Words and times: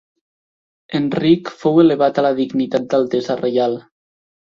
Enric 0.99 1.51
fou 1.63 1.77
elevat 1.83 2.17
a 2.17 2.23
la 2.27 2.31
dignitat 2.39 2.87
d'Altesa 2.95 3.37
Reial. 3.43 3.77